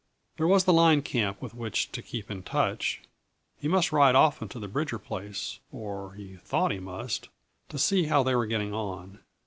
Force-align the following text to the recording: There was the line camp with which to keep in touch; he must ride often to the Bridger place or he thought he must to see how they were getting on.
There 0.37 0.47
was 0.47 0.63
the 0.63 0.73
line 0.73 1.03
camp 1.03 1.43
with 1.43 1.53
which 1.53 1.91
to 1.91 2.01
keep 2.01 2.31
in 2.31 2.41
touch; 2.41 3.03
he 3.59 3.67
must 3.67 3.91
ride 3.91 4.15
often 4.15 4.49
to 4.49 4.57
the 4.57 4.67
Bridger 4.67 4.97
place 4.97 5.59
or 5.71 6.13
he 6.15 6.37
thought 6.37 6.71
he 6.71 6.79
must 6.79 7.29
to 7.69 7.77
see 7.77 8.05
how 8.05 8.23
they 8.23 8.33
were 8.33 8.47
getting 8.47 8.73
on. 8.73 9.19